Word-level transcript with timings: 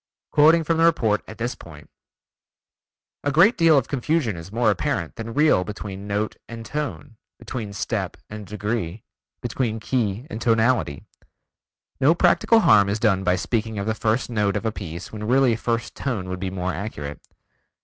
Quoting 0.31 0.63
from 0.63 0.77
the 0.77 0.83
report 0.83 1.23
at 1.27 1.37
this 1.37 1.53
point: 1.53 1.87
"A 3.23 3.31
great 3.31 3.55
deal 3.55 3.77
of 3.77 3.87
confusion 3.87 4.35
is 4.35 4.51
more 4.51 4.71
apparent 4.71 5.15
than 5.15 5.35
real 5.35 5.63
between 5.63 6.07
note 6.07 6.37
and 6.49 6.65
tone, 6.65 7.17
between 7.37 7.71
step 7.71 8.17
and 8.27 8.47
degree, 8.47 9.03
between 9.43 9.79
key 9.79 10.25
and 10.27 10.41
tonality. 10.41 11.03
No 11.99 12.15
practical 12.15 12.61
harm 12.61 12.89
is 12.89 12.97
done 12.97 13.23
by 13.23 13.35
speaking 13.35 13.77
of 13.77 13.85
the 13.85 13.93
first 13.93 14.27
note 14.27 14.57
of 14.57 14.65
a 14.65 14.71
piece 14.71 15.11
when 15.11 15.27
really 15.27 15.55
first 15.55 15.93
tone 15.93 16.27
would 16.29 16.39
be 16.39 16.49
more 16.49 16.73
accurate. 16.73 17.21